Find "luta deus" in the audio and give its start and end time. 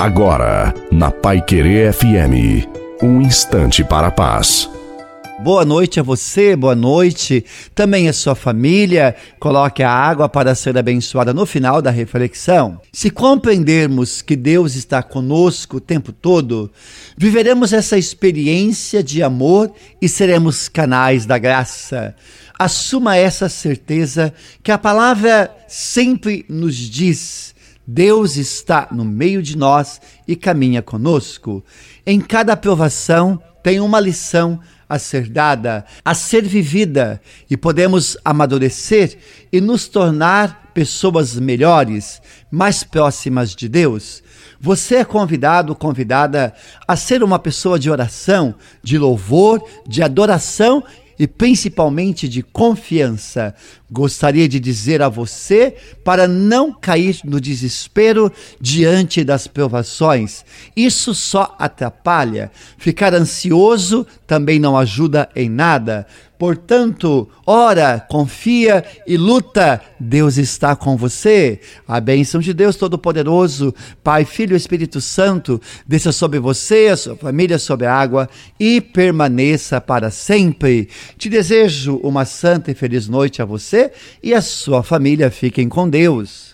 69.18-70.38